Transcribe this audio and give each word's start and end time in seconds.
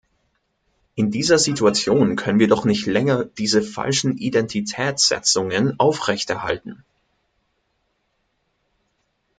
In 0.95 1.11
dieser 1.11 1.37
Situation 1.37 2.15
können 2.15 2.39
wir 2.39 2.47
doch 2.47 2.65
nicht 2.65 2.87
länger 2.87 3.23
diese 3.23 3.61
falschen 3.61 4.17
Identitätsetzungen 4.17 5.79
aufrechterhalten. 5.79 6.83